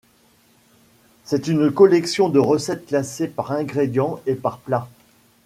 C'est 1.25 1.47
une 1.47 1.69
collection 1.71 2.29
de 2.29 2.39
recettes 2.39 2.87
classées 2.87 3.27
par 3.27 3.51
ingrédients 3.51 4.19
et 4.25 4.33
par 4.33 4.57
plats. 4.57 4.89